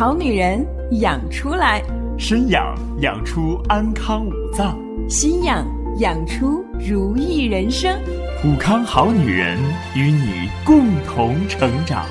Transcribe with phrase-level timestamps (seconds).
[0.00, 0.66] 好女人
[1.02, 1.82] 养出来，
[2.18, 4.74] 身养养出安康五脏，
[5.10, 5.62] 心养
[5.98, 7.94] 养出如意人生。
[8.40, 9.58] 普康好女人
[9.94, 12.06] 与你共同成长。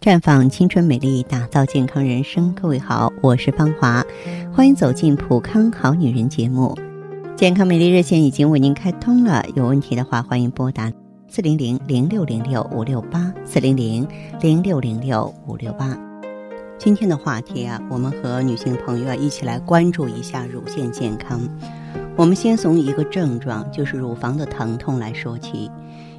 [0.00, 2.54] 绽放青春美丽，打造健康人生。
[2.54, 4.02] 各位好，我是芳华，
[4.54, 6.74] 欢迎走进普康好女人节目。
[7.36, 10.90] 健康美丽热线已经为您开通了，有问题的话欢迎拨打
[11.26, 14.06] 四零零零六零六五六八四零零
[14.40, 15.98] 零六零六五六八。
[16.78, 21.40] 今天的话题啊，我们和女性朋友啊一起来关注一下乳腺健康。
[22.16, 25.68] 我们先从一个症状，就是乳房的疼痛来说起。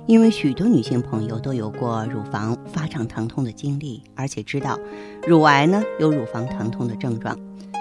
[0.08, 4.77] 因为许多女性朋友都有过乳房发胀疼痛的经历，而且知道
[5.26, 7.36] 乳癌呢有乳房疼痛的症状，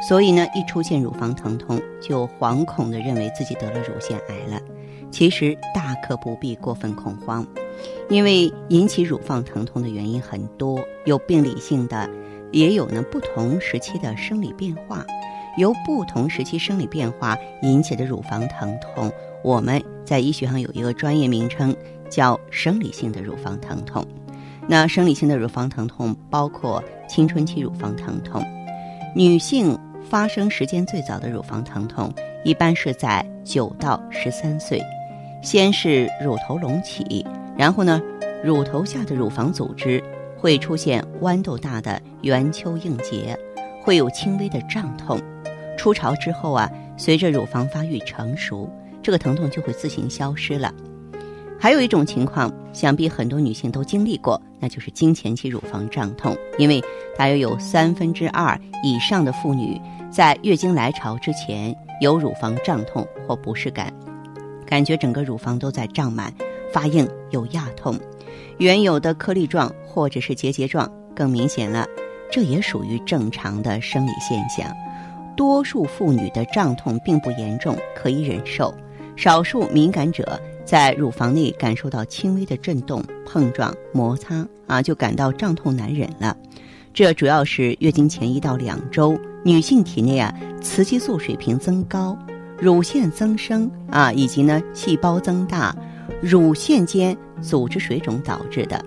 [0.09, 4.61] 所以呢一出现乳房疼痛就惶恐地认为自己得了乳腺癌了。
[5.11, 7.47] 其实大可不必过分恐慌，
[8.11, 12.09] 因为引起乳房疼痛的原因很多，有病理性的，
[12.53, 15.05] 也有呢不同时期的生理变化。
[15.57, 19.11] 由不同时期生理变化引起的乳房疼痛，
[19.45, 21.75] 我们在医学上有一个专业名称。
[22.11, 24.07] 叫生理性的乳房疼痛，
[24.69, 28.41] 那生理性的乳房疼痛包括青春期乳房疼痛。
[29.17, 29.77] 女性
[30.09, 32.13] 发生时间最早的乳房疼痛，
[32.45, 34.81] 一般是在九到十三岁。
[35.43, 38.01] 先是乳头隆起，然后呢，
[38.43, 40.03] 乳头下的乳房组织
[40.39, 43.39] 会出现豌豆大的圆丘硬结，
[43.83, 45.21] 会有轻微的胀痛。
[45.77, 48.71] 初潮之后啊，随着乳房发育成熟，
[49.03, 50.73] 这个疼痛就会自行消失了。
[51.59, 56.37] 还有一种情况，想必很多女性都经历过，那就是经前期乳房胀痛。
[56.59, 56.83] 因为
[57.17, 59.81] 大约有三分之二以上的妇女
[60.15, 63.93] 在月经来潮之前有乳房胀痛或不适感，
[64.65, 66.33] 感觉整个乳房都在胀满、
[66.73, 67.99] 发硬、有压痛，
[68.59, 71.85] 原有的颗粒状或者是结节状更明显了，
[72.31, 74.73] 这也属于正常的生理现象。
[75.37, 78.73] 多数妇女的胀痛并不严重，可以忍受，
[79.17, 80.41] 少数敏感者。
[80.65, 86.37] 在乳房内感受到轻微的震动、碰撞、摩擦啊，就感到胀痛难忍了。
[86.95, 90.33] 这主要是月经前一到两周，女性体内啊
[90.63, 92.17] 雌激素水平增高、
[92.57, 95.75] 乳腺增生啊，以及呢细胞增大、
[96.23, 98.81] 乳腺间组织水肿导致的。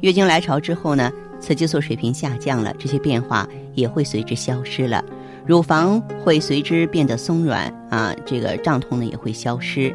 [0.00, 5.04] 月经来潮之后呢，雌激素水平下降了，这些变化也会随之消失了，
[5.44, 9.94] 乳房会随之变得松软啊，这个胀痛呢也会消失。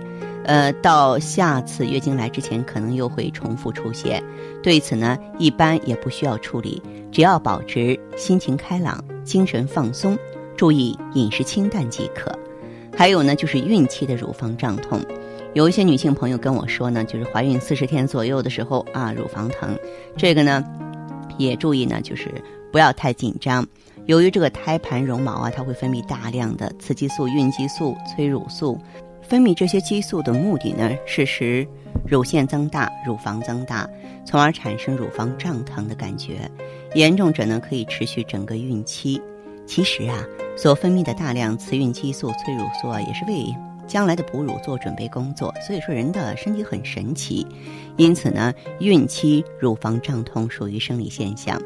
[0.49, 4.23] 呃，到下次月经来之前，可能又会重复出现。
[4.63, 10.17] 对此呢，一般也不需要处理，只要保持心情开朗、精神放松，
[10.57, 12.35] 注意饮食清淡即可。
[12.97, 14.99] 还有呢，就是孕期的乳房胀痛，
[15.53, 19.77] 有一些女性朋友跟我说呢，就是怀孕四十天左右的时候啊，乳房疼。
[20.17, 20.65] 这个呢，
[21.37, 22.33] 也注意呢，就是
[22.71, 23.63] 不要太紧张。
[24.07, 28.79] 由于这个胎盘绒毛啊，它会分泌大量的雌激素、孕激素、催乳素。
[29.29, 31.65] 分泌这些激素的目的呢，是使
[32.03, 33.87] 乳腺增大、乳房增大，
[34.25, 36.49] 从而产生乳房胀疼的感觉。
[36.95, 39.21] 严重者呢，可以持续整个孕期。
[39.67, 40.17] 其实啊，
[40.57, 45.53] 所分泌的大量雌孕激素、催乳素啊，也是为将来的哺乳做准备工作。
[45.61, 47.45] 所以说，人的身体很神奇。
[47.97, 51.61] 因此呢，孕期乳房胀痛属于生理现象。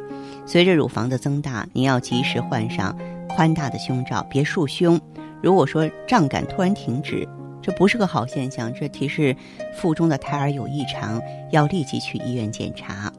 [0.46, 2.94] 随着乳房的增大，你要及时换上
[3.30, 5.00] 宽大的胸罩，别束胸。
[5.42, 7.26] 如果说胀感突然停止，
[7.64, 9.36] 这不是个好现象，这提示
[9.74, 11.20] 腹中的胎儿有异常，
[11.52, 13.12] 要立即去医院检查。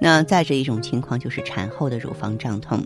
[0.00, 2.82] 那再者一种情况就是产后的乳房胀痛，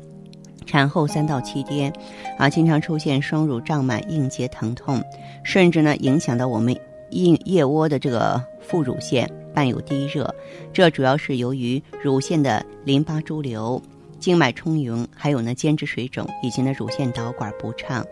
[0.64, 1.92] 产后三到七天，
[2.38, 5.02] 啊，经常出现双乳胀满、硬结疼痛，
[5.44, 6.74] 甚至呢影响到我们
[7.10, 10.34] 硬腋窝的这个副乳腺，伴有低热。
[10.72, 13.82] 这主要是由于乳腺的淋巴潴留。
[14.18, 18.04] 静脉充盈，还有呢，间质水肿，以及呢，乳腺导管不畅。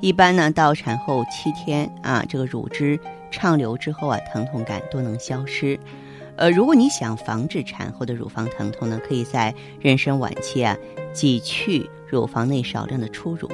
[0.00, 2.98] 一般呢，到产后七天啊，这个乳汁
[3.30, 5.78] 畅流之后啊，疼痛感都能消失。
[6.36, 10.76] 呃，如果你想防治产后的乳房疼痛呢，可以在妊娠晚期啊，
[11.12, 13.48] 挤去乳房内少量的初乳，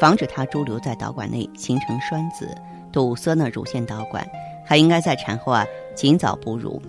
[0.00, 2.48] 防止它潴留在导管内形成栓子，
[2.90, 4.26] 堵塞呢乳腺导管。
[4.64, 6.82] 还应该在产后啊，尽早哺乳。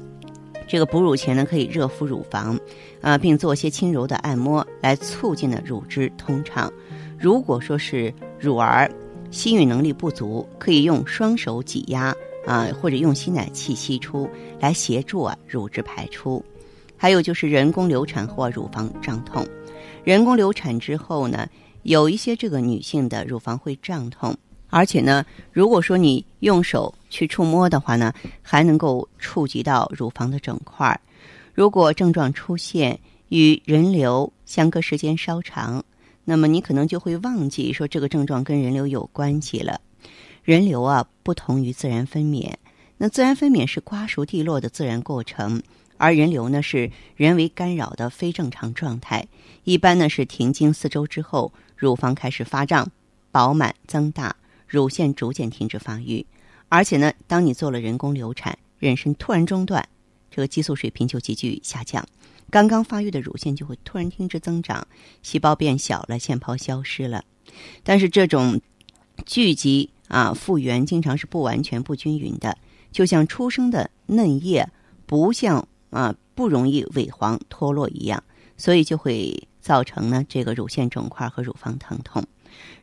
[0.68, 2.60] 这个哺乳前呢，可以热敷乳房，
[3.02, 6.72] 啊，并做些轻柔的按摩，来促进呢乳汁通畅。
[7.18, 8.92] 如果说是乳儿
[9.32, 12.14] 吸吮能力不足，可以用双手挤压
[12.46, 14.30] 啊，或者用吸奶器吸出
[14.60, 16.44] 来协助啊乳汁排出。
[16.98, 19.46] 还有就是人工流产后啊乳房胀痛，
[20.04, 21.48] 人工流产之后呢，
[21.84, 24.36] 有一些这个女性的乳房会胀痛，
[24.70, 31.00] 而且呢，如果说你用手去触摸的话呢，还能够触及到乳房的整块儿。
[31.54, 33.00] 如果症状出现
[33.30, 35.84] 与人流相隔时间稍长，
[36.24, 39.82] 那么你可能就会忘记说这个症状跟人流有关系了。
[40.44, 42.54] 人流啊，不同于自然分娩。
[42.98, 45.62] 那自然分娩是瓜熟蒂落的自然过程，
[45.98, 49.28] 而人流呢是人为干扰的非正常状态。
[49.64, 52.90] 一般呢是停经四周之后，乳房开始发胀、
[53.32, 54.36] 饱满、增大，
[54.68, 56.26] 乳腺逐渐停止发育。
[56.70, 59.88] 而且呢，当你做了人工流产，妊娠突然中断，
[60.30, 62.08] 这个激素水平就急剧下降，
[62.50, 64.88] 刚刚发育的乳腺就会突然停止增长，
[65.22, 67.24] 细胞变小了，腺泡消失了。
[67.84, 68.60] 但是这种
[69.26, 69.90] 聚集。
[70.08, 72.58] 啊，复原经常是不完全、不均匀的，
[72.94, 74.66] 就像出生的嫩叶
[75.06, 78.24] 不像啊不容易萎黄脱落一样，
[78.56, 82.26] 所以就会造成呢这个乳腺肿块和乳房疼痛。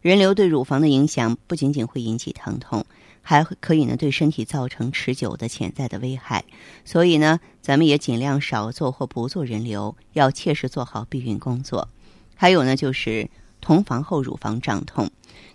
[0.02, 2.84] 人流对乳房的影响不仅仅会引起疼痛，
[3.22, 6.44] 还可以呢对身体造成持久的潜在的危害。
[6.84, 11.88] 所以呢，咱们也尽量少做或不做人流，要切实做好避孕工作。
[12.34, 13.30] 还有呢，就是
[13.60, 15.10] 同房后乳房胀痛，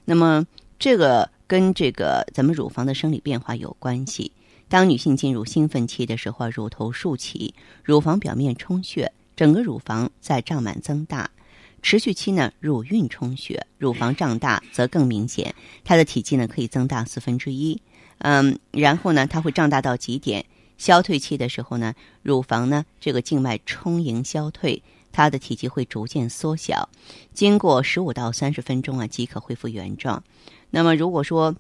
[0.05, 0.45] 那么
[0.77, 1.29] 这个。
[1.49, 4.31] 跟这个咱们乳房的生理变化有关系。
[4.67, 11.31] 当女性进入兴奋期的时候，乳头竖起，乳房表面充血，整个乳房在胀满增大。
[11.81, 15.53] 持续期呢，乳晕充血，乳房胀大则更明显，
[15.83, 17.81] 它的体积呢可以增大四分之一。
[18.19, 20.45] 嗯，然后呢，它会胀大到极点。
[20.77, 24.81] 消退期的时候呢，乳房呢这个静脉充盈消退，
[25.11, 26.87] 它的体积会逐渐缩小。
[27.33, 30.23] 经过十五到三十分钟啊，即可恢复原状。
[30.69, 31.53] 那么，如果说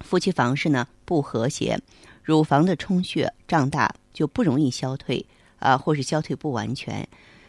[0.00, 1.78] 夫妻房事呢不和谐，
[2.22, 5.26] 乳房的充血胀大就不容易消退
[5.58, 7.06] 啊，或是消退不完全，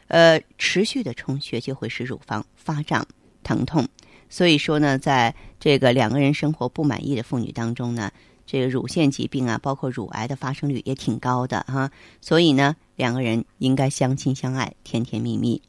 [0.07, 3.05] 呃，持续的充血就会使乳房发胀
[3.43, 3.87] 疼痛。
[4.29, 8.11] 所以说呢，在这个两个人生活不满意的妇女当中呢，
[8.45, 11.91] 这个乳腺疾病啊，包括乳癌的发生率也挺高的哈。
[12.21, 15.61] 所以呢，两个人应该相亲相爱，甜甜蜜蜜。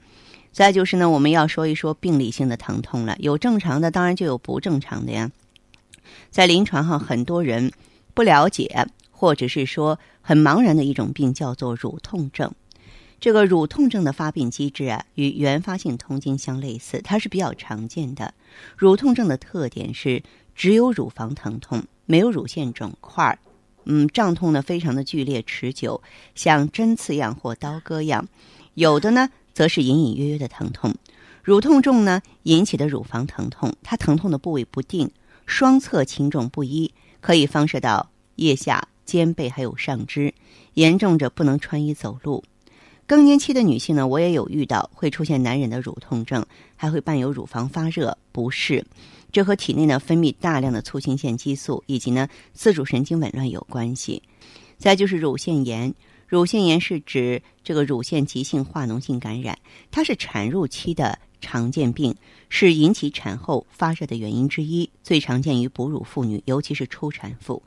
[0.51, 3.17] 再就是呢，我们要说一说病理性的疼痛了。
[3.21, 5.31] 有正常的，当然就有不正常的呀。
[6.31, 7.71] 在临床上，很多人
[8.15, 12.53] 不了解，或者是说很茫然的一种病，叫做乳痛症。
[13.21, 18.35] 这个乳痛症的发病机制啊，与原发性痛经相类似，它是比较常见的。
[18.77, 20.23] 乳痛症的特点是
[20.55, 23.39] 只有乳房疼痛，没有乳腺肿块
[23.85, 26.03] 嗯，胀痛呢非常的剧烈持久，
[26.35, 28.29] 像针刺样或刀割样。
[28.75, 29.31] 有的呢。
[29.55, 30.95] 则是隐隐约约的疼痛，
[31.43, 35.11] 乳痛症呢引起的乳房疼痛，它疼痛的部位不定，
[35.47, 40.33] 双侧轻重不一，可以放射到腋下、肩背还有上肢，
[40.75, 42.45] 严重者不能穿衣走路。
[43.09, 46.45] 更年期的女性呢，我也有遇到，会出现难忍的乳痛症，
[46.77, 48.85] 还会伴有乳房发热不适，
[49.33, 54.23] 这和体内呢分泌大量的促性腺激素以及呢自主神经紊乱有关系。
[54.77, 55.95] 再就是乳腺炎。
[56.29, 59.59] 乳腺炎是指这个乳腺急性化脓性感染，
[59.91, 62.15] 它是产褥期的常见病，
[62.51, 67.63] 是引起产后发热的原因之一，最常见于哺乳妇女，尤其是初产妇。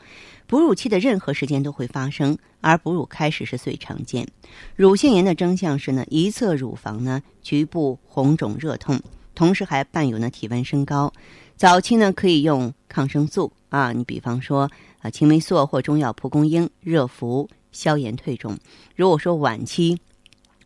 [0.46, 4.28] 哺乳期的任何时间都会发生，而哺乳开始是最常见。
[4.76, 9.02] 乳腺炎的征象是呢，一侧乳房呢局部红肿热痛，
[9.34, 11.12] 同时还伴有呢体温升高。
[11.56, 14.70] 早期呢可以用抗生素啊，你比方说
[15.00, 17.50] 啊青霉素或中药蒲公英热敷。
[17.72, 18.58] 消炎退肿。
[18.96, 20.00] 如果说晚期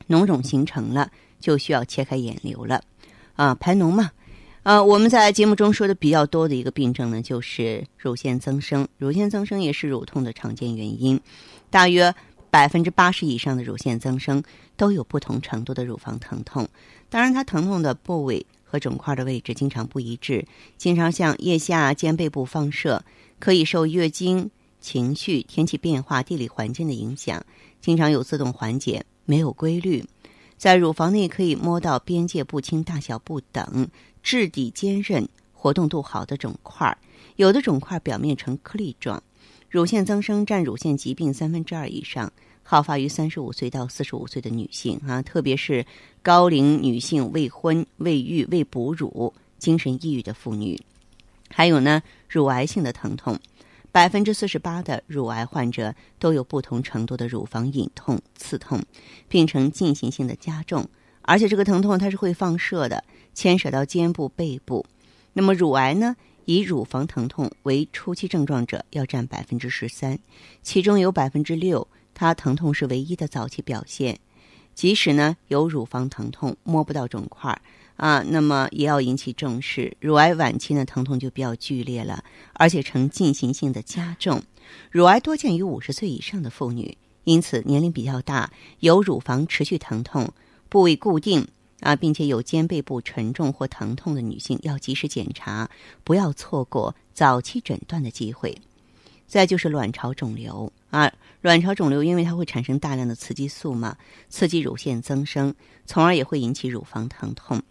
[0.08, 2.82] 脓肿形成了，就需要切开眼瘤了。
[3.36, 4.12] 啊，排脓嘛。
[4.64, 8.88] 啊，我们在节目中说的比较多的一个病症呢，就是乳腺增生。
[8.98, 11.20] 乳腺增生也是乳痛的常见原因。
[11.70, 12.14] 大约
[12.50, 14.42] 百分之八十以上的乳腺增生
[14.76, 16.68] 都有不同程度的乳房疼痛。
[17.10, 20.44] 当然，它疼痛的部位和肿块的位置经常不一致，
[20.78, 23.04] 经常向腋下、肩背部放射，
[23.40, 24.50] 可以受月经。
[24.80, 27.44] 情绪、天气变化、地理环境的影响，
[27.82, 30.04] 经常有自动缓解，没有规律。
[30.58, 33.88] 在乳房内可以摸到边界不清、大小不等、
[34.24, 36.98] 质地坚韧、活动度好的肿块，
[37.36, 39.22] 有的肿块表面呈颗粒状。
[39.70, 42.32] 乳腺增生占乳腺疾病三分之二以上，
[42.64, 45.86] 好发于三十五岁到四十五岁的女性啊，特别是
[46.22, 50.80] 高龄女性、未婚、未育、未哺乳、精神抑郁的妇女。
[51.50, 53.38] 还有呢，乳癌性的疼痛。
[53.96, 58.84] 百分之四十八的乳癌患者都有不同程度的乳房隐痛、刺痛，
[59.30, 60.86] 并呈进行性的加重，
[61.22, 63.02] 而且这个疼痛它是会放射的，
[63.34, 64.86] 牵扯到肩部、背部。
[65.32, 70.20] 那么乳癌呢，以乳房疼痛为初期症状者要占百分之十三，
[70.62, 74.20] 其中有百分之六，它疼痛是唯一的早期表现。
[74.74, 77.58] 即使呢有乳房疼痛，摸不到肿块。
[77.96, 79.96] 啊，那么也要引起重视。
[80.00, 82.24] 乳癌晚期呢，疼痛就比较剧烈了，
[82.54, 84.44] 而且呈进行性的加重。
[84.92, 90.30] 乳癌多见于五十岁以上的妇女，因此年龄比较大、有乳房持续疼痛、
[90.68, 91.48] 部位固定
[91.80, 95.70] 啊，并且有肩背部沉重或疼痛的女性要及时检查，
[96.04, 98.58] 不要错过早期诊断的机会。
[99.28, 101.12] 再就是卵巢肿瘤啊，
[101.42, 103.98] 卵巢肿瘤因为它会产生大量的雌激素嘛，
[104.30, 107.62] 刺激乳腺增生，从而也会引起乳房疼痛。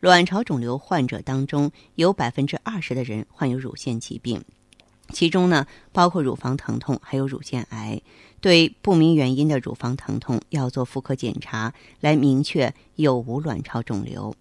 [0.00, 4.42] 卵巢肿瘤患者当中有百分之二十的人患有乳腺疾病，
[5.10, 8.00] 其中呢包括乳房疼痛，还有乳腺癌。
[8.40, 14.36] 对不明原因的乳房疼痛，要做妇科检查来明确有无卵巢肿瘤。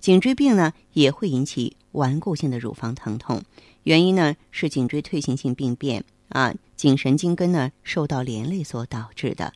[0.00, 3.42] 颈椎病呢也会引起顽固性的乳房疼痛，
[3.82, 9.52] 原因呢是颈椎退行性病变啊，颈神经根呢受到连累所导致的。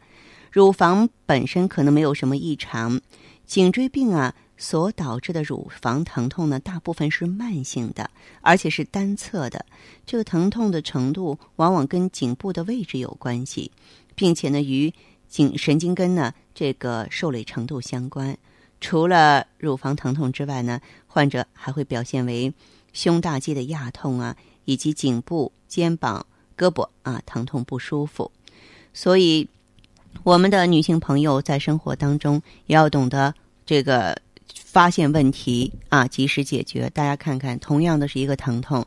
[0.52, 3.00] 乳房本身可能没有什么异常，
[3.46, 4.34] 颈椎病啊。
[4.58, 8.10] 所导致的乳房疼痛呢，大部分是慢性的，
[8.40, 9.66] 而且是单侧的。
[10.06, 13.70] 这个疼痛的程度往往跟颈部的位置有关系，
[14.14, 14.90] 并且呢，与
[15.28, 18.34] 颈神经根呢这个受累程度相关。
[18.80, 22.50] 除了乳房疼痛之外呢，患者还会表现为
[22.94, 24.34] 胸大肌的压痛啊，
[24.64, 26.24] 以及颈部、肩膀、
[26.56, 28.32] 胳膊啊疼痛不舒服。
[28.94, 29.46] 所以，
[30.22, 34.16] 我们的女性朋友在生活当中也要懂得这个。
[34.64, 36.88] 发现问题啊，及时解决。
[36.90, 38.84] 大家看看，同样的是一个疼痛，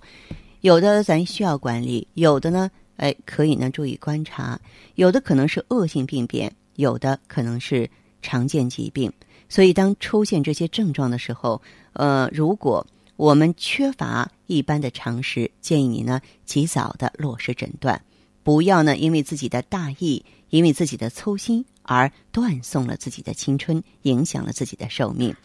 [0.62, 4.60] 有的咱需要管理，有的呢，哎，可以呢注意观察，
[4.96, 7.90] 有的可能是恶性病变，有的可能是
[8.22, 9.12] 常见疾病。
[9.50, 11.60] 所以，当出现这些症状的时候，
[11.94, 18.00] 呃，如果我们缺乏一般的常识，建议你呢及早的落实诊断，
[18.44, 25.36] 不要呢因为自己的大意，因为自己的粗心而断送了自己的青春，影响了自己的寿命。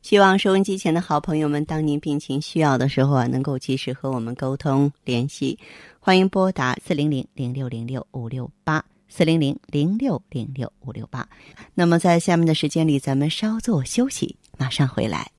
[0.00, 5.58] 希望收音机前的好朋友们，当您病情需要的时候啊，能够及时和我们沟通联系。
[5.98, 11.28] 欢迎拨打四零零零六零六五六八四零零零六零六五六八。
[11.74, 15.30] 那么在下面的时间里，咱们稍作休息，马上回来。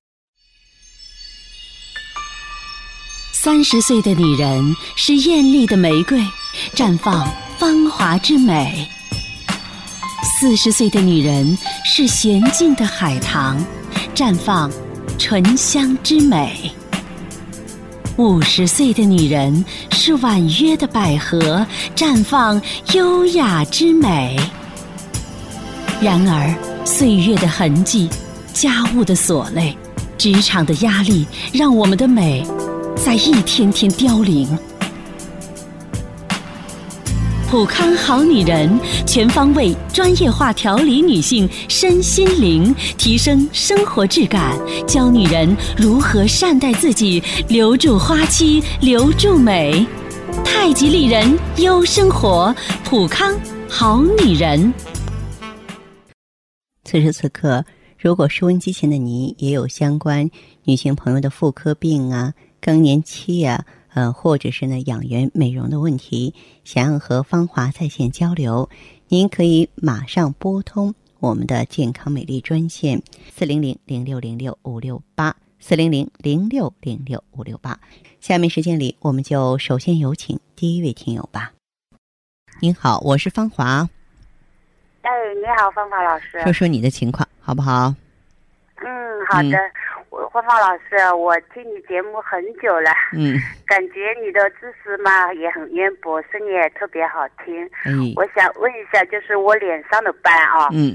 [3.31, 6.19] 三十岁的女人是艳丽的玫瑰，
[6.75, 7.25] 绽放
[7.59, 8.87] 芳华之美；
[10.23, 13.57] 四十岁的女人是娴静的海棠。
[14.15, 14.71] 绽放
[15.17, 16.71] 醇香之美。
[18.15, 22.61] 五十岁的女人是婉约的百合，绽放
[22.93, 24.39] 优雅之美。
[25.99, 28.09] 然而，岁月的痕迹、
[28.53, 29.77] 家务的琐累、
[30.17, 32.41] 职场的压力，让我们的美
[32.95, 34.47] 在一天天凋零。
[37.49, 49.83] 普康好女人，全方位专业化调理女性身心灵，提升生活质感，教女人如何善待自己，留住花期，留住美。
[50.45, 53.35] 太极丽人优生活，普康
[53.67, 54.71] 好女人。
[56.83, 57.65] 此时此刻，
[57.97, 60.29] 如果收音机前的你也有相关
[60.65, 63.65] 女性朋友的妇科病啊、更年期呀。
[63.93, 68.69] 呃，或者是呢养颜美容的问题，想要和芳华在线交流，
[69.07, 73.01] 您可以马上拨通我们的健康美丽专线
[73.33, 77.79] 四零零零六零六五六八四零零零六零六五六八。
[78.19, 81.51] 下面时间里，我们就首先有请第一位听友吧。
[82.61, 83.89] 您好，我是芳华。
[85.01, 86.41] 哎，你好，芳华老师。
[86.43, 87.95] 说说你的情况好不好？
[88.75, 89.57] 嗯，好的。
[90.31, 93.33] 芳芳老师，我听你节目很久了，嗯，
[93.65, 97.65] 感觉你的知识嘛也很渊博，声音也特别好听。
[97.85, 100.93] 嗯，我想问一下，就是我脸上的斑啊，嗯，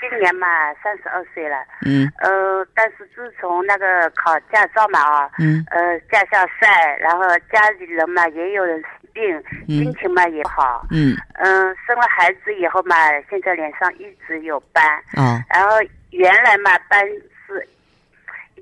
[0.00, 0.46] 今年嘛
[0.82, 7.22] 三十二岁了，嗯，呃，但是自从那个考驾照嘛啊，嗯，呃，驾校赛，然后
[7.52, 12.96] 家里人嘛也有人生病，心情嘛也不好，嗯，嗯，生了孩子以后嘛，
[13.28, 14.82] 现在脸上一直有斑，
[15.16, 15.76] 哦，然后
[16.10, 17.30] 原来嘛斑是。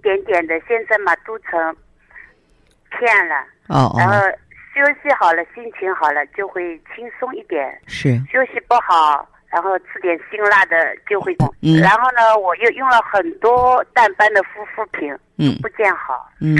[0.04, 1.50] 点点的，现在嘛都成
[2.90, 3.34] 片了。
[3.68, 3.96] 哦哦。
[3.98, 4.14] 然后
[4.74, 7.80] 休息好了，心情好了，就会轻松一点。
[7.88, 8.16] 是。
[8.30, 10.76] 休息不好，然后吃点辛辣的
[11.08, 11.34] 就会。
[11.62, 11.80] 嗯。
[11.80, 15.10] 然后呢，我又用了很多淡斑的护肤品。
[15.38, 15.56] 嗯。
[15.62, 16.30] 不见好。
[16.40, 16.54] 嗯。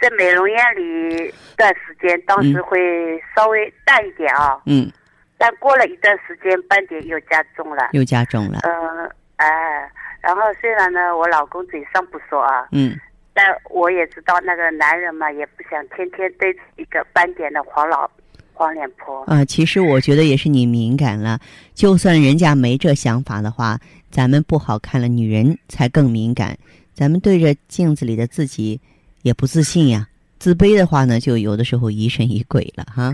[0.00, 4.56] 在美容院里一段时间，当时会稍微淡一点啊。
[4.66, 4.88] 嗯。
[5.36, 7.88] 但过了一段时间，斑点又加重了。
[7.92, 8.60] 又加重了。
[8.62, 9.90] 嗯，哎。
[10.24, 12.98] 然后虽然呢，我老公嘴上不说啊，嗯，
[13.34, 18.10] 但我也知道那个男人嘛，也不想天天对一个斑点的黄老
[18.52, 19.22] 黄脸婆。
[19.24, 21.38] 啊，其实我觉得也是你敏感了。
[21.74, 23.78] 就算人家没这想法的话，
[24.10, 26.56] 咱们不好看了，女人才更敏感。
[26.94, 28.80] 咱们对着镜子里的自己
[29.22, 30.06] 也不自信呀，
[30.38, 33.12] 自卑的话呢，就有的时候疑神疑鬼了哈。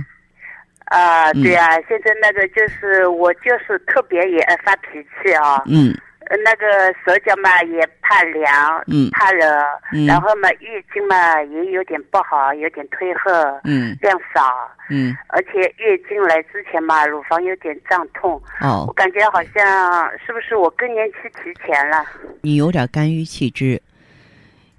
[0.84, 6.00] 啊，嗯对啊，现在那个就是我就是特别也爱发脾气啊，嗯呃
[6.44, 9.10] 那个手脚嘛也怕凉，嗯。
[9.10, 9.48] 怕冷，
[9.92, 10.06] 嗯。
[10.06, 13.30] 然后嘛月经嘛也有点不好，有点退后，
[13.64, 13.96] 嗯。
[14.00, 14.42] 量少，
[14.90, 18.86] 嗯，而且月经来之前嘛乳房有点胀痛，哦。
[18.86, 22.04] 我哦，感觉好像是不是我更年期提前了？
[22.42, 23.80] 你有点肝郁气滞。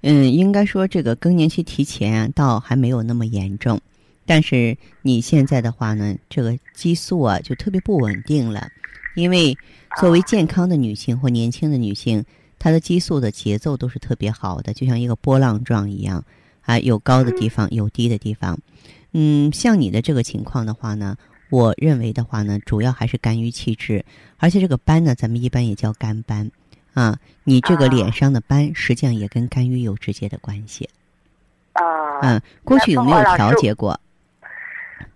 [0.04, 3.80] 嗯，应该说这个更年期提前啊倒还没有那么严重，
[4.26, 8.66] 但是你现在的话呢，这个激素啊就特别不稳定了，
[9.14, 9.56] 因为
[10.00, 12.24] 作为健康的女性或年轻的女性，
[12.58, 16.24] 她的激素的节奏都是特别好的，就像一个波浪状一样，
[16.62, 18.58] 啊，有高的地方，有低的地方。
[19.12, 21.16] 嗯，像你的这个情况的话呢，
[21.50, 24.04] 我认为的话呢，主要还是肝郁气滞，
[24.38, 26.50] 而且这个斑呢，咱们一般也叫肝斑，
[26.94, 30.88] 啊，你这个啊脸上的斑实际上也跟肝郁有直接的关系。
[31.74, 31.82] 啊，
[32.22, 33.98] 嗯，过去有没有调节过？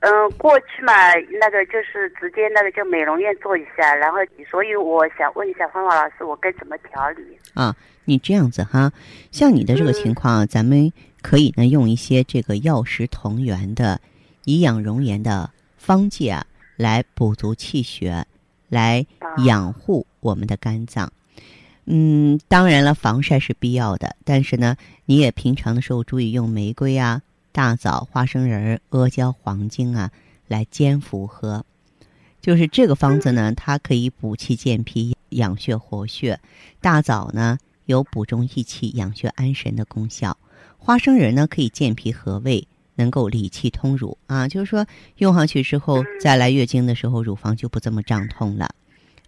[0.01, 0.93] 嗯，过去嘛，
[1.41, 4.19] 那个就是直接那个就美容院做一下，然后
[4.51, 7.23] 所以我想问一下芳华老师，我该怎么调理？
[7.55, 7.75] 啊，
[8.05, 8.93] 你这样子哈，
[9.33, 14.01] 像你的这个情况啊，咱们可以呢用一些这个药食同源的
[14.45, 16.45] 以养容颜的方剂啊，
[16.77, 18.27] 来补足气血，
[18.69, 19.05] 来
[19.47, 21.11] 养护我们的肝脏。
[21.87, 27.23] 嗯，当然了，防晒是必要的，但是呢，你也平常的时候注意用玫瑰啊、
[27.57, 30.11] 大枣、花生仁儿、阿胶、黄精啊
[30.47, 31.65] 来煎服喝。
[32.43, 36.39] 就是这个方子呢，它可以补气健脾、养血活血。
[36.83, 40.37] 大枣呢有补中益气、养血安神的功效，
[40.77, 44.47] 花生仁呢可以健脾和胃，能够理气通乳啊。
[44.47, 44.87] 就是说
[45.17, 48.69] 用上去之后，再来月经的时候，乳房就不这么胀痛了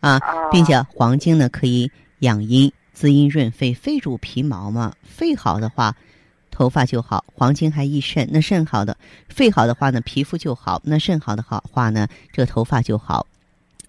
[0.01, 0.21] 啊，
[0.53, 5.97] 并且黄精呢可以养阴、滋阴润肺，肺主皮毛嘛，肺好的话。
[6.59, 8.97] 头发就好，黄金还益肾，那肾好的，
[9.29, 13.25] 肺好的话呢，皮肤就好，那肾好的好话呢，这个头发就好。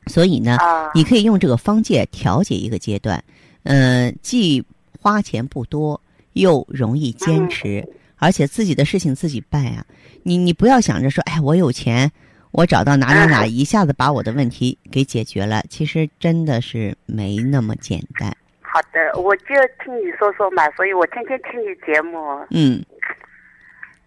[0.06, 3.24] 所以呢，啊你可以用这个方剂调节一个阶段，
[3.64, 4.64] 呃，既
[5.02, 6.00] 花钱不多，
[6.34, 7.84] 又容易坚持，
[8.18, 9.84] 而且自己的事情自己办啊。
[10.22, 12.12] 你你不要想着说，哎，我有钱，
[12.52, 15.64] 我找到哪哪哪， 一下子把我的问题给解决了。
[15.72, 18.32] 其实真的是没那么简单。
[18.72, 22.40] 好的，我就听你说说嘛，所以我天天听你节目。
[22.52, 22.84] 嗯，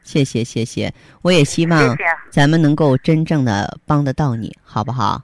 [0.03, 1.96] 谢谢谢谢，我也希望
[2.31, 5.20] 咱们能够真正的帮得到你，好不好？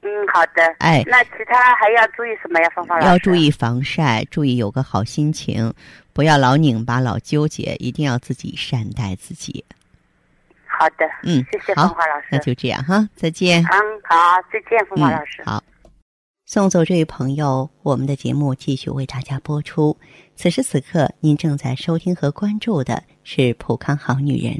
[0.00, 0.62] 嗯，好的。
[0.78, 3.10] 哎那其他还要注意什么呀，芳芳老师？
[3.10, 3.34] 要注。
[3.34, 5.72] 意防晒，注意有个好心情，
[6.12, 9.64] 不要老拧巴、老纠结，一定要自己善待自己。
[10.66, 12.26] 好的，嗯，谢谢芳华老师。
[12.30, 13.62] 那就这样哈，再见。
[13.64, 14.16] 嗯，好，
[14.52, 15.42] 再见，芳华嗯老师。
[15.44, 15.62] 好，
[16.48, 19.94] 送走这位朋友，我们的节目继续为大家播出。
[20.34, 24.54] 此时此刻，您正在收听和关注的是《普康好女人》。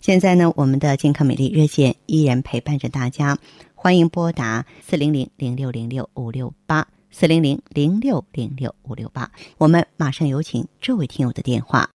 [0.00, 3.36] 现在呢，我们的健康美丽热线依然陪伴着大家，
[3.74, 9.30] 欢迎拨打四零零零六零六五六八四零零零六零六五六八。
[9.58, 11.90] 我们马上有请这位听友的电话。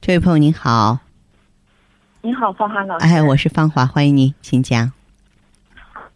[0.00, 0.98] 这位朋友您好，
[2.22, 3.06] 你好，芳华老师。
[3.06, 4.92] 哎，我是芳华，欢迎您，请讲。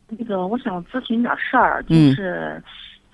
[0.09, 2.62] 那个，我想咨询点事儿，就嗯是、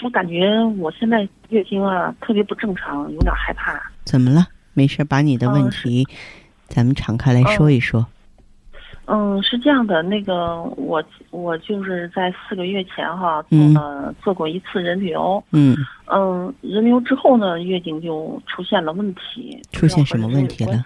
[0.02, 3.80] 我感觉我现在月经啊特别不正常，有点害怕。
[4.04, 4.46] 怎么了？
[4.74, 6.06] 没事，把你的问嗯题，
[6.66, 8.06] 咱们敞开来说一说。
[9.06, 15.76] 嗯，是这样的，那个我我就是在四个月前哈，做嗯了、做过一次人流，嗯，
[16.06, 19.60] 嗯，人流之后呢，月经就出现了问题。
[19.72, 20.84] 出现什么问题了？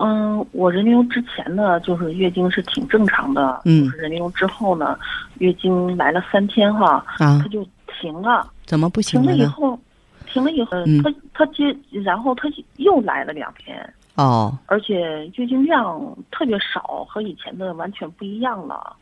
[0.00, 4.98] 嗯，我人流之前呢，就是月经是挺正常的，嗯就是人流之后呢，
[5.38, 7.66] 月经来了三天哈，啊它，就
[8.00, 8.48] 停了。
[8.64, 9.36] 怎么不行停了？
[9.36, 9.78] 以后，
[10.26, 18.94] 停了以后，嗯他他接，然后它又来了两天，哦而且月经量特别少，和以前的完全不一样了。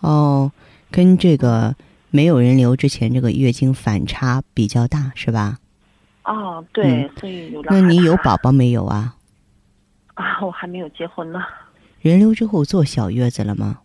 [0.00, 0.50] 哦，
[0.90, 1.74] 跟这个
[2.10, 5.58] 没有人流之前这个月经反差比较大，是吧？
[6.22, 7.54] 啊，对，嗯所以。
[7.64, 8.36] 那你有宝？
[8.38, 9.14] 宝没有啊？
[10.20, 11.42] 啊，我还没有结婚呢。
[12.00, 13.78] 人流之后坐小月子了吗？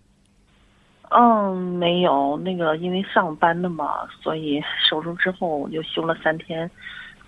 [1.10, 6.70] 嗯，没有，那个因为上班的嘛，所以手术之后我就休了三天，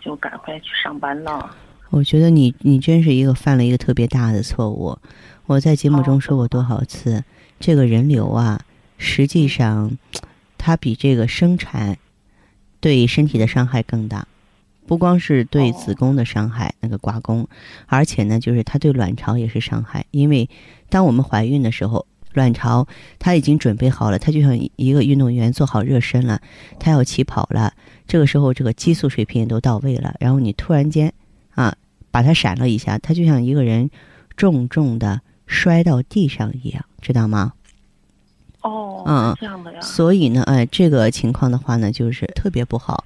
[0.01, 1.49] 就赶快去上班了。
[1.89, 4.97] 我觉得你你真是一个犯了一个特别大的错误。
[5.45, 7.23] 我在节目中说过多少次，
[7.61, 8.59] 这个人流啊，
[8.97, 9.97] 实际上
[10.57, 11.97] 它比这个生产
[12.81, 14.27] 对身体的伤害更大。
[14.87, 17.47] 不光是对子宫的伤害，那个刮宫，
[17.85, 20.05] 而且呢，就是它对卵巢也是伤害。
[20.11, 20.49] 因为
[20.89, 22.87] 当我们怀孕的时候，卵巢
[23.19, 26.39] 它已经准备好了，它就像一个运动员做好热身了，
[26.79, 27.73] 它要起跑了。
[28.07, 31.13] 这个时候，这个激素水平也都到位了，然后你突然间
[31.55, 31.75] 啊，
[32.09, 33.89] 把它闪了一下，它就像一个人
[34.37, 37.53] 重重的摔到地上一样，知道吗？
[38.61, 39.81] 哦，嗯这样的呀。
[39.81, 43.03] 所以呢，哎，这个情况的话呢，就是特别不好。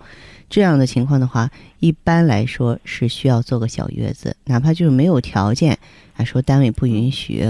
[0.52, 5.80] 这样的情况的话，一般来说是需要做个小月子，哪怕就是没有条件，
[6.18, 7.50] 啊，说单位不允许，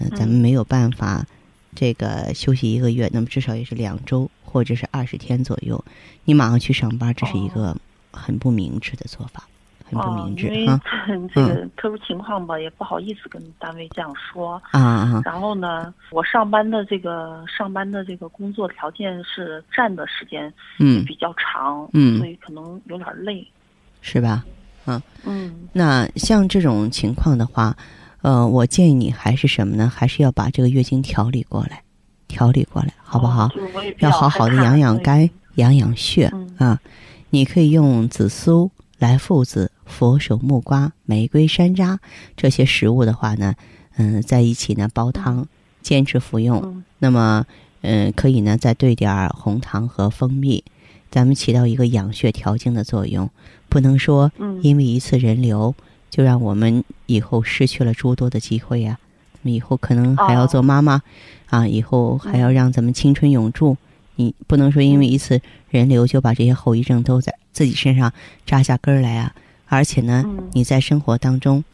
[0.00, 1.24] 嗯、咱们没有办法，
[1.76, 5.82] 这个休息一个月，那么至少也是两周或者是二十天左右。
[6.24, 7.76] 你马上去上班，这是一个
[8.10, 9.46] 很不明智的做法，
[9.92, 10.80] 很不明智哦、因为啊
[11.34, 14.60] 这个特殊情况吧，也不好意思跟单位这样说。
[14.70, 15.22] 啊啊！
[15.24, 23.46] 然后呢，我上班的这个上班的这个工作条件是站的时间嗯，比较长，嗯所以可能有点累。
[24.00, 24.44] 是吧？
[24.86, 27.76] 嗯嗯那像这种情况的话，
[28.22, 29.88] 呃，我建议你还是什么呢？
[29.88, 31.82] 还是要把这个月经调理过来，
[32.26, 33.48] 调理过来，好不好？
[33.98, 36.80] 要好好的养养肝、养养血、嗯啊。
[37.30, 41.98] 你可以用紫苏、来附子、佛手木瓜、玫瑰山楂
[42.34, 43.54] 这些食物的话呢，
[43.96, 45.46] 嗯、在一起呢煲汤，
[45.82, 46.58] 坚持服用。
[46.64, 47.44] 嗯那么，
[47.82, 50.64] 嗯、可以呢再兑点儿红糖和蜂蜜，
[51.10, 53.28] 咱们起到一个养血调经的作用。
[53.68, 55.74] 不能说嗯因为一次人流
[56.10, 58.98] 就让我们以后失去了诸多的机会呀、
[59.42, 61.02] 那么以后可能还要哦做妈妈，
[61.50, 63.76] 啊，以后还要嗯让咱们青春永驻。
[64.16, 68.12] 你不能说因为一次人流就把这些后遗症都在自己身上
[68.46, 69.34] 扎下根儿来啊！
[69.72, 71.64] 而且呢，嗯你在生活当中，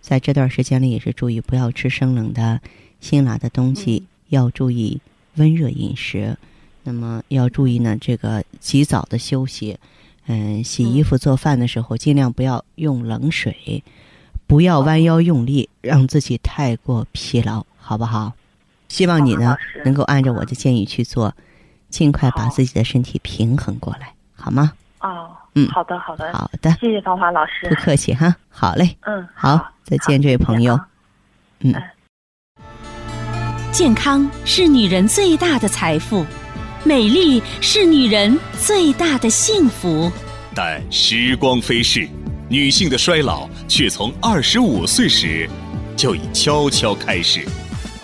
[0.00, 2.60] 在这段时间里也是注意不要吃生冷的、
[3.00, 5.00] 辛辣的东西，要注意
[5.34, 6.38] 温热饮食。
[6.84, 9.76] 那么要注意呢，这个及早的休息。
[10.26, 13.82] 嗯，洗衣服、做饭的时候尽量不要用冷水，
[14.46, 18.32] 不要弯腰用力，让自己太过疲劳，好不好？
[18.88, 21.34] 希望你呢能够按照我的建议去做，
[21.88, 24.72] 尽快把自己的身体平衡过来，好吗？
[25.00, 27.74] 哦，嗯好的好的，好的，谢谢芳华老师不。
[27.76, 28.34] 客气哈。
[28.48, 30.78] 好嘞，嗯，好，再见，这位朋友。
[31.60, 31.74] 嗯。
[33.72, 36.26] 健康是女人最大的财富，
[36.84, 40.10] 美丽是女人最大的幸福。
[40.54, 42.06] 但时光飞逝，
[42.48, 45.48] 女性的衰老却从二十五岁时
[45.96, 47.46] 就已悄悄开始。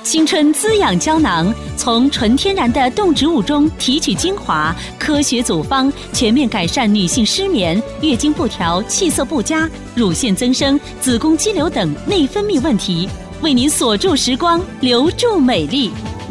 [0.07, 13.09] 青春滋养胶囊从纯天然的动植物中提取精华，科学组方，全面改善女性失眠、月经不调、气色不佳、乳腺增生、子宫肌瘤等内分泌问题，
[13.41, 15.91] 为您锁住时光，留住美丽。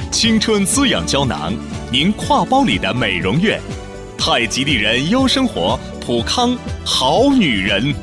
[0.10, 1.54] 青春滋养胶囊，
[1.92, 3.60] 您挎包里的美容院。
[4.18, 7.94] 太极丽人优生活，普康好女人。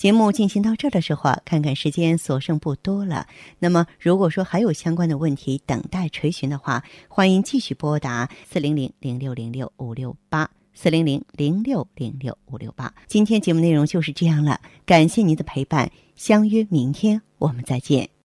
[0.00, 3.26] 节目进行到这儿的时候啊，看看时间所剩不多了。
[3.58, 12.94] 那么，如果说还有相关的问题等待垂询的话，欢迎继续拨打四零零零六零六五六八四零零零六零六五六八。
[13.08, 18.19] 今天节目内容就是这样了，感谢您的陪伴，相约明天我们再见。